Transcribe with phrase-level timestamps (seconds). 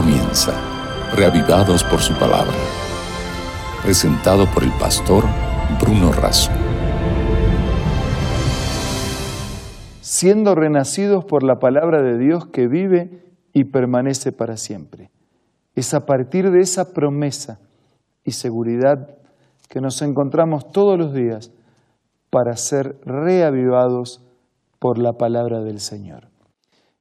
[0.00, 0.52] comienza,
[1.16, 2.54] reavivados por su palabra.
[3.82, 5.24] Presentado por el pastor
[5.80, 6.52] Bruno Razo.
[10.00, 15.10] Siendo renacidos por la palabra de Dios que vive y permanece para siempre.
[15.74, 17.58] Es a partir de esa promesa
[18.22, 19.16] y seguridad
[19.68, 21.50] que nos encontramos todos los días
[22.30, 24.22] para ser reavivados
[24.78, 26.27] por la palabra del Señor.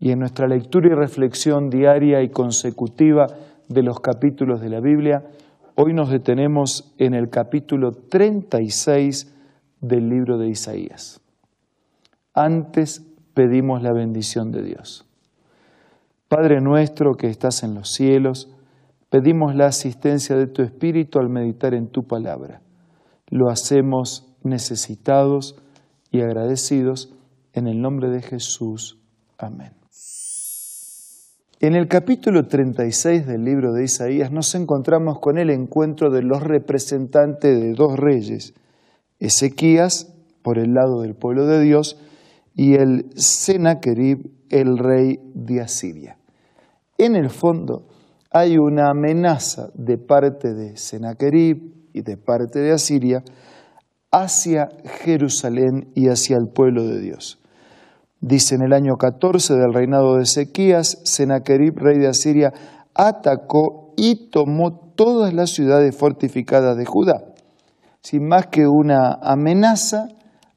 [0.00, 3.26] Y en nuestra lectura y reflexión diaria y consecutiva
[3.68, 5.24] de los capítulos de la Biblia,
[5.76, 9.32] hoy nos detenemos en el capítulo 36
[9.82, 11.20] del libro de Isaías.
[12.32, 15.06] Antes pedimos la bendición de Dios.
[16.28, 18.50] Padre nuestro que estás en los cielos,
[19.10, 22.62] pedimos la asistencia de tu Espíritu al meditar en tu palabra.
[23.28, 25.60] Lo hacemos necesitados
[26.10, 27.12] y agradecidos
[27.52, 28.98] en el nombre de Jesús.
[29.36, 29.79] Amén.
[31.62, 36.42] En el capítulo 36 del libro de Isaías nos encontramos con el encuentro de los
[36.42, 38.54] representantes de dos reyes,
[39.18, 42.00] Ezequías por el lado del pueblo de Dios
[42.54, 46.16] y el Sennacherib, el rey de Asiria.
[46.96, 47.88] En el fondo
[48.30, 53.22] hay una amenaza de parte de Sennacherib y de parte de Asiria
[54.10, 54.70] hacia
[55.04, 57.38] Jerusalén y hacia el pueblo de Dios.
[58.20, 62.52] Dice en el año 14 del reinado de Ezequías, Sennacherib, rey de Asiria,
[62.94, 67.24] atacó y tomó todas las ciudades fortificadas de Judá.
[68.02, 70.08] Sin más que una amenaza,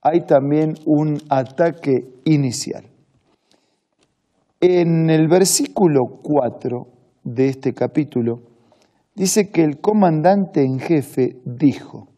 [0.00, 2.84] hay también un ataque inicial.
[4.60, 6.86] En el versículo 4
[7.24, 8.42] de este capítulo
[9.14, 12.08] dice que el comandante en jefe dijo,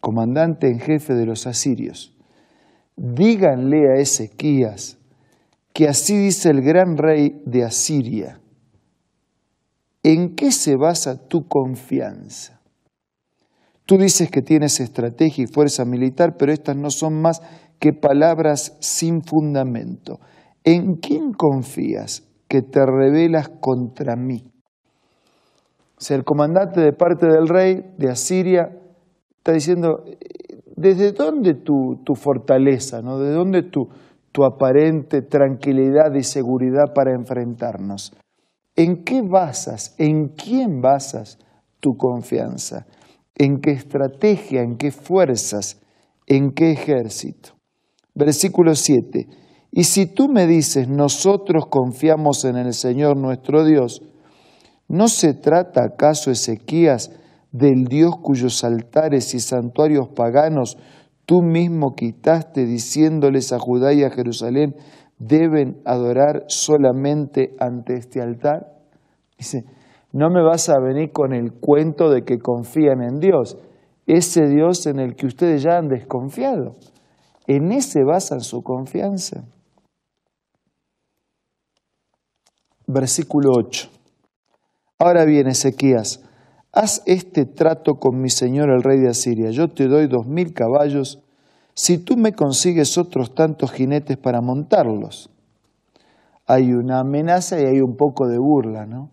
[0.00, 2.11] comandante en jefe de los asirios,
[2.96, 4.98] díganle a Ezequías
[5.72, 8.40] que así dice el gran rey de Asiria,
[10.02, 12.60] ¿en qué se basa tu confianza?
[13.86, 17.40] Tú dices que tienes estrategia y fuerza militar, pero estas no son más
[17.78, 20.20] que palabras sin fundamento.
[20.62, 24.44] ¿En quién confías que te rebelas contra mí?
[25.98, 28.70] O el comandante de parte del rey de Asiria
[29.38, 30.04] está diciendo,
[30.76, 33.02] ¿desde dónde tu, tu fortaleza?
[33.02, 33.18] ¿no?
[33.18, 33.88] ¿De dónde tu,
[34.32, 38.12] tu aparente tranquilidad y seguridad para enfrentarnos?
[38.74, 41.38] ¿En qué basas, en quién basas
[41.80, 42.86] tu confianza?
[43.36, 45.80] ¿En qué estrategia, en qué fuerzas,
[46.26, 47.50] en qué ejército?
[48.14, 49.26] Versículo 7.
[49.70, 54.02] Y si tú me dices, nosotros confiamos en el Señor nuestro Dios,
[54.88, 57.10] ¿no se trata acaso Ezequías
[57.52, 60.78] del Dios cuyos altares y santuarios paganos
[61.26, 64.74] tú mismo quitaste diciéndoles a Judá y a Jerusalén,
[65.18, 68.72] deben adorar solamente ante este altar?
[69.38, 69.64] Dice,
[70.12, 73.56] no me vas a venir con el cuento de que confían en Dios,
[74.06, 76.76] ese Dios en el que ustedes ya han desconfiado.
[77.46, 79.44] En ese basan su confianza.
[82.86, 83.88] Versículo 8.
[84.98, 86.22] Ahora bien, Ezequías,
[86.72, 89.50] haz este trato con mi señor el rey de Asiria.
[89.50, 91.20] Yo te doy dos mil caballos
[91.74, 95.30] si tú me consigues otros tantos jinetes para montarlos.
[96.46, 99.10] Hay una amenaza y hay un poco de burla, ¿no?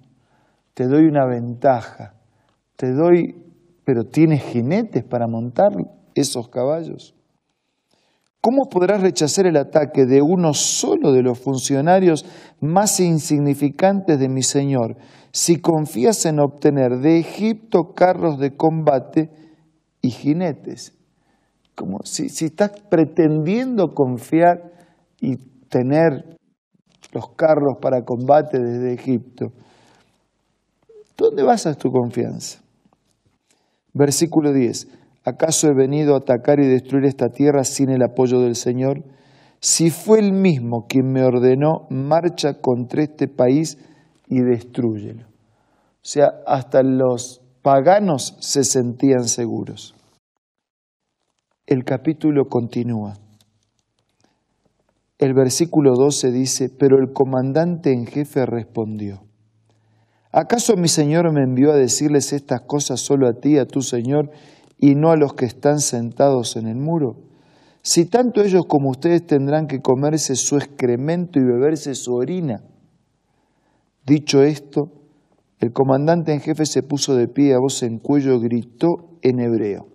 [0.74, 2.16] Te doy una ventaja,
[2.75, 3.36] te doy,
[3.84, 5.72] pero tienes jinetes para montar
[6.16, 7.16] esos caballos.
[8.41, 12.25] ¿Cómo podrás rechazar el ataque de uno solo de los funcionarios
[12.61, 14.95] más insignificantes de mi Señor
[15.31, 19.29] si confías en obtener de Egipto carros de combate
[20.01, 20.94] y jinetes?
[21.75, 24.71] Como si, estás pretendiendo confiar
[25.19, 25.35] y
[25.67, 26.38] tener
[27.11, 29.51] los carros para combate desde Egipto,
[31.17, 32.61] ¿dónde basas tu confianza?
[33.94, 34.99] Versículo 10.
[35.29, 39.03] ¿Acaso he venido a atacar y destruir esta tierra sin el apoyo del Señor?
[39.59, 43.77] Si fue Él mismo quien me ordenó, marcha contra este país
[44.27, 45.25] y destruyelo.
[45.25, 49.94] O sea, hasta los paganos se sentían seguros.
[51.68, 53.13] El capítulo continúa.
[55.19, 59.21] El versículo 12 dice, pero el comandante en jefe respondió,
[60.31, 64.31] ¿acaso mi Señor me envió a decirles estas cosas solo a ti, a tu Señor,
[64.80, 67.18] y no a los que están sentados en el muro?
[67.81, 72.62] Si tanto ellos como ustedes tendrán que comerse su excremento y beberse su orina.
[74.06, 74.92] Dicho esto,
[75.60, 79.88] el comandante en jefe se puso de pie a voz en cuello, gritó en hebreo.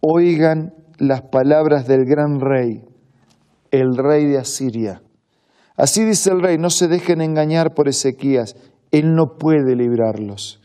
[0.00, 2.84] Oigan las palabras del gran rey,
[3.70, 5.02] el rey de Asiria.
[5.76, 8.56] Así dice el rey, no se dejen engañar por Ezequías,
[8.90, 10.60] él no puede librarlos.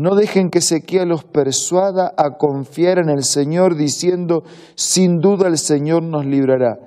[0.00, 4.44] No dejen que Ezequías los persuada a confiar en el Señor diciendo,
[4.74, 6.78] sin duda el Señor nos librará.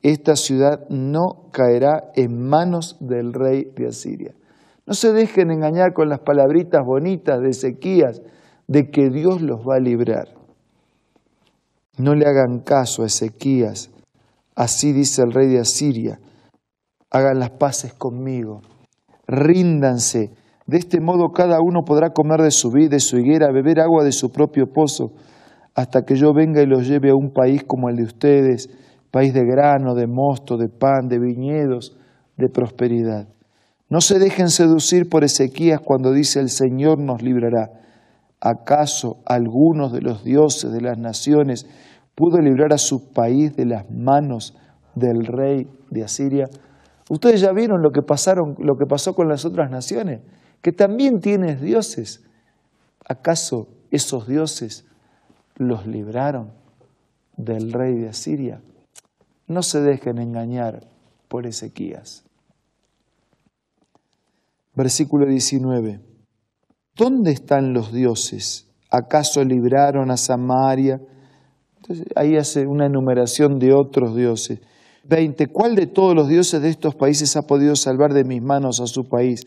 [0.00, 4.34] Esta ciudad no caerá en manos del rey de Asiria.
[4.86, 8.22] No se dejen engañar con las palabritas bonitas de Ezequías
[8.66, 10.28] de que Dios los va a librar.
[11.98, 13.90] No le hagan caso a Ezequías.
[14.54, 16.18] Así dice el rey de Asiria
[17.10, 18.62] hagan las paces conmigo,
[19.26, 20.30] ríndanse.
[20.72, 24.04] De este modo cada uno podrá comer de su vida, de su higuera, beber agua
[24.04, 25.12] de su propio pozo,
[25.74, 28.70] hasta que yo venga y los lleve a un país como el de ustedes,
[29.10, 31.98] país de grano, de mosto, de pan, de viñedos,
[32.38, 33.28] de prosperidad.
[33.90, 37.68] No se dejen seducir por Ezequías cuando dice el Señor nos librará.
[38.40, 41.66] ¿Acaso algunos de los dioses de las naciones
[42.14, 44.56] pudo librar a su país de las manos
[44.94, 46.46] del rey de Asiria?
[47.10, 50.22] Ustedes ya vieron lo que, pasaron, lo que pasó con las otras naciones,
[50.62, 52.22] que también tienes dioses.
[53.04, 54.84] ¿Acaso esos dioses
[55.56, 56.52] los libraron
[57.36, 58.62] del rey de Asiria?
[59.48, 60.86] No se dejen engañar
[61.28, 62.24] por Ezequías.
[64.74, 66.00] Versículo 19.
[66.96, 68.68] ¿Dónde están los dioses?
[68.88, 71.00] ¿Acaso libraron a Samaria?
[71.76, 74.60] Entonces, ahí hace una enumeración de otros dioses.
[75.04, 75.48] 20.
[75.48, 78.86] ¿Cuál de todos los dioses de estos países ha podido salvar de mis manos a
[78.86, 79.46] su país?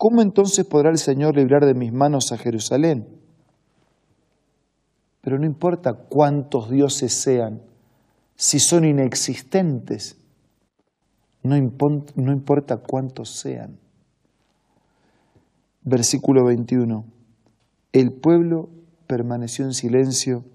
[0.00, 3.06] ¿Cómo entonces podrá el Señor librar de mis manos a Jerusalén?
[5.20, 7.60] Pero no importa cuántos dioses sean,
[8.34, 10.16] si son inexistentes,
[11.42, 11.54] no,
[12.14, 13.76] no importa cuántos sean.
[15.82, 17.04] Versículo 21.
[17.92, 18.70] El pueblo
[19.06, 20.46] permaneció en silencio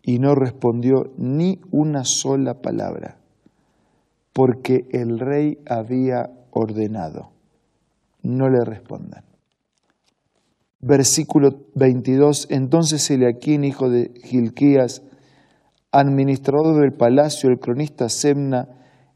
[0.00, 3.18] y no respondió ni una sola palabra
[4.32, 7.33] porque el rey había ordenado.
[8.24, 9.22] No le respondan.
[10.80, 12.48] Versículo 22.
[12.50, 15.02] Entonces Eliaquín, hijo de Gilquías,
[15.92, 18.68] administrador del palacio, el cronista Semna,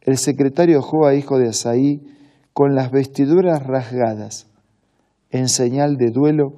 [0.02, 2.00] el secretario Joa, hijo de Asaí,
[2.52, 4.46] con las vestiduras rasgadas,
[5.30, 6.54] en señal de duelo,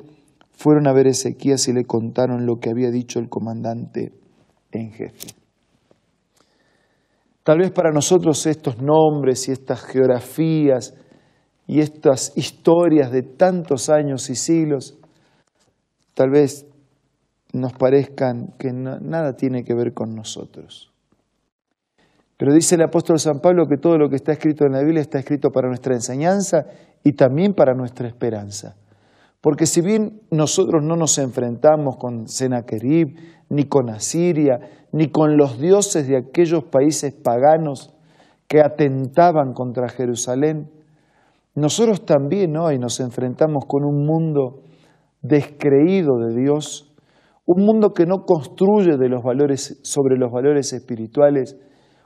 [0.51, 4.13] fueron a ver a Ezequías y le contaron lo que había dicho el comandante
[4.73, 5.35] en jefe.
[7.43, 10.95] Tal vez para nosotros estos nombres y estas geografías
[11.71, 14.99] y estas historias de tantos años y siglos,
[16.15, 16.67] tal vez
[17.53, 20.91] nos parezcan que nada tiene que ver con nosotros.
[22.37, 25.01] Pero dice el apóstol San Pablo que todo lo que está escrito en la Biblia
[25.01, 26.67] está escrito para nuestra enseñanza
[27.05, 28.75] y también para nuestra esperanza.
[29.41, 33.15] Porque si bien nosotros no nos enfrentamos con Sennacherib,
[33.49, 34.59] ni con Asiria,
[34.91, 37.95] ni con los dioses de aquellos países paganos
[38.49, 40.69] que atentaban contra Jerusalén,
[41.55, 44.63] nosotros también hoy nos enfrentamos con un mundo
[45.23, 46.95] descreído de Dios,
[47.45, 51.57] un mundo que no construye de los valores, sobre los valores espirituales,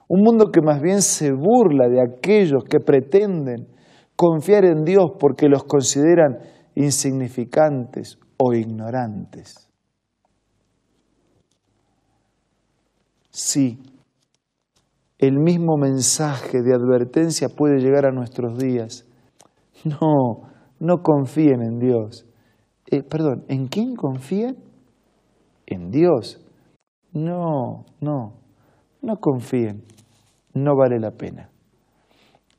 [0.09, 3.69] un mundo que más bien se burla de aquellos que pretenden
[4.17, 6.39] confiar en Dios porque los consideran
[6.75, 9.71] insignificantes o ignorantes.
[13.31, 13.81] Sí,
[15.19, 19.07] el mismo mensaje de advertencia puede llegar a nuestros días.
[20.01, 20.49] No,
[20.81, 22.27] no confíen en Dios.
[22.91, 24.57] Eh, perdón, ¿en quién confían?
[25.67, 26.41] En Dios.
[27.13, 28.35] No, no,
[29.03, 29.85] no confíen.
[30.55, 31.51] No vale la pena.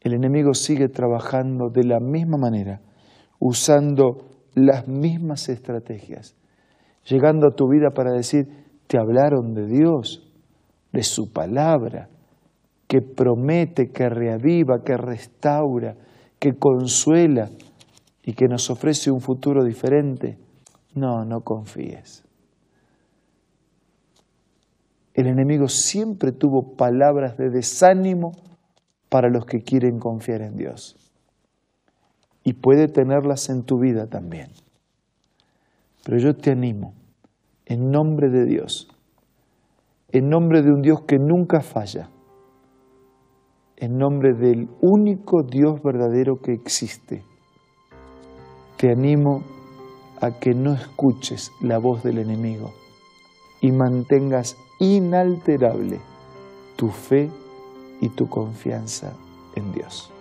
[0.01, 2.81] El enemigo sigue trabajando de la misma manera
[3.39, 6.35] usando las mismas estrategias,
[7.05, 8.47] llegando a tu vida para decir,
[8.87, 10.31] te hablaron de Dios,
[10.91, 12.09] de su palabra,
[12.87, 15.95] que promete, que reaviva, que restaura,
[16.39, 17.49] que consuela
[18.23, 20.37] y que nos ofrece un futuro diferente.
[20.93, 22.23] No, no confíes.
[25.13, 28.33] El enemigo siempre tuvo palabras de desánimo
[29.09, 30.97] para los que quieren confiar en Dios
[32.43, 34.49] y puede tenerlas en tu vida también.
[36.03, 36.93] Pero yo te animo,
[37.65, 38.87] en nombre de Dios,
[40.09, 42.09] en nombre de un Dios que nunca falla,
[43.77, 47.23] en nombre del único Dios verdadero que existe,
[48.77, 49.43] te animo
[50.21, 52.71] a que no escuches la voz del enemigo
[53.61, 55.99] y mantengas inalterable
[56.75, 57.29] tu fe
[58.01, 59.13] y tu confianza
[59.55, 60.11] en Dios.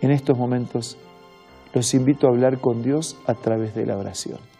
[0.00, 0.98] En estos momentos
[1.74, 4.51] los invito a hablar con Dios a través de la oración.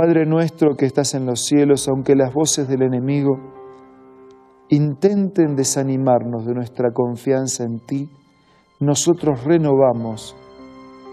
[0.00, 3.38] Padre nuestro que estás en los cielos, aunque las voces del enemigo
[4.70, 8.08] intenten desanimarnos de nuestra confianza en ti,
[8.78, 10.34] nosotros renovamos,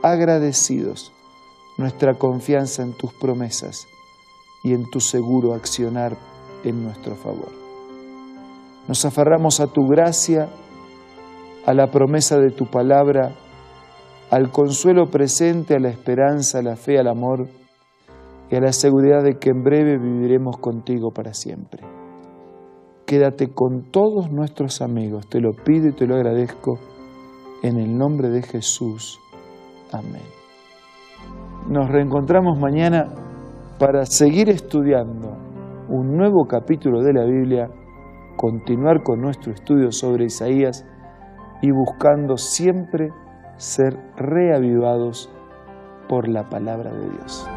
[0.04, 1.12] agradecidos,
[1.78, 3.88] nuestra confianza en tus promesas
[4.64, 6.16] y en tu seguro accionar
[6.64, 7.52] en nuestro favor.
[8.88, 10.48] Nos aferramos a tu gracia,
[11.66, 13.36] a la promesa de tu palabra,
[14.32, 17.50] al consuelo presente, a la esperanza, a la fe, al amor
[18.50, 21.84] y a la seguridad de que en breve viviremos contigo para siempre.
[23.06, 26.78] Quédate con todos nuestros amigos, te lo pido y te lo agradezco
[27.64, 29.20] en el nombre de Jesús.
[29.92, 30.24] Amén.
[31.70, 33.08] Nos reencontramos mañana
[33.80, 35.38] para seguir estudiando
[35.90, 37.70] un nuevo capítulo de la Biblia,
[38.36, 40.86] continuar con nuestro estudio sobre Isaías
[41.62, 43.10] y buscando siempre
[43.58, 45.30] ser reavivados
[46.08, 47.57] por la palabra de Dios.